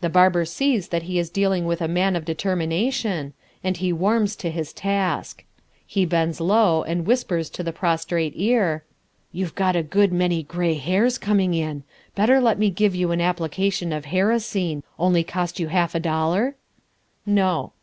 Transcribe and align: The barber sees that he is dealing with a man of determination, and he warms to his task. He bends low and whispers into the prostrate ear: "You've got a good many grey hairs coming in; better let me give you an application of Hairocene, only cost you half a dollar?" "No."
The 0.00 0.08
barber 0.08 0.46
sees 0.46 0.88
that 0.88 1.02
he 1.02 1.18
is 1.18 1.28
dealing 1.28 1.66
with 1.66 1.82
a 1.82 1.86
man 1.86 2.16
of 2.16 2.24
determination, 2.24 3.34
and 3.62 3.76
he 3.76 3.92
warms 3.92 4.34
to 4.36 4.50
his 4.50 4.72
task. 4.72 5.44
He 5.86 6.06
bends 6.06 6.40
low 6.40 6.82
and 6.82 7.04
whispers 7.06 7.50
into 7.50 7.62
the 7.62 7.70
prostrate 7.74 8.32
ear: 8.36 8.84
"You've 9.30 9.54
got 9.54 9.76
a 9.76 9.82
good 9.82 10.14
many 10.14 10.42
grey 10.44 10.72
hairs 10.76 11.18
coming 11.18 11.52
in; 11.52 11.82
better 12.14 12.40
let 12.40 12.58
me 12.58 12.70
give 12.70 12.94
you 12.94 13.10
an 13.12 13.20
application 13.20 13.92
of 13.92 14.06
Hairocene, 14.06 14.82
only 14.98 15.24
cost 15.24 15.60
you 15.60 15.68
half 15.68 15.94
a 15.94 16.00
dollar?" 16.00 16.54
"No." 17.26 17.74